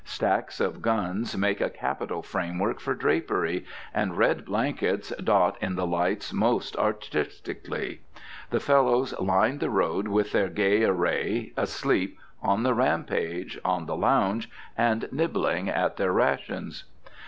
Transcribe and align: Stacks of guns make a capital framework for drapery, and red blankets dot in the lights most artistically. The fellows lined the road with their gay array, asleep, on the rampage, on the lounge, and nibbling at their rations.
Stacks 0.03 0.59
of 0.59 0.81
guns 0.81 1.37
make 1.37 1.61
a 1.61 1.69
capital 1.69 2.23
framework 2.23 2.79
for 2.79 2.95
drapery, 2.95 3.65
and 3.93 4.17
red 4.17 4.45
blankets 4.45 5.13
dot 5.23 5.59
in 5.61 5.75
the 5.75 5.85
lights 5.85 6.33
most 6.33 6.75
artistically. 6.75 8.01
The 8.49 8.59
fellows 8.59 9.13
lined 9.19 9.59
the 9.59 9.69
road 9.69 10.07
with 10.07 10.31
their 10.31 10.49
gay 10.49 10.83
array, 10.85 11.53
asleep, 11.55 12.17
on 12.41 12.63
the 12.63 12.73
rampage, 12.73 13.59
on 13.63 13.85
the 13.85 13.95
lounge, 13.95 14.49
and 14.75 15.07
nibbling 15.11 15.69
at 15.69 15.97
their 15.97 16.11
rations. 16.11 16.85